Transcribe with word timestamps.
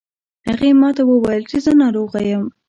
هغې 0.47 0.69
ما 0.81 0.89
ته 0.97 1.03
وویل 1.05 1.43
چې 1.49 1.57
زه 1.65 1.71
ناروغه 1.81 2.19
یم 2.29 2.45